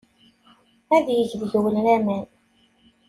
Ad 0.95 1.05
yeg 1.17 1.31
deg-wen 1.41 1.77
laman. 1.85 2.25